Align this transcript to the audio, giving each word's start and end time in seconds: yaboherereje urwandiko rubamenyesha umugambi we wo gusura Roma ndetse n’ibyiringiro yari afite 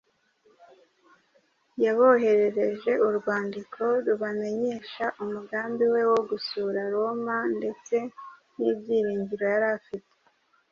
yaboherereje 1.83 2.91
urwandiko 3.07 3.83
rubamenyesha 4.05 5.05
umugambi 5.23 5.85
we 5.93 6.01
wo 6.11 6.19
gusura 6.29 6.79
Roma 6.93 7.37
ndetse 7.57 7.95
n’ibyiringiro 8.57 9.45
yari 9.53 9.67
afite 9.77 10.13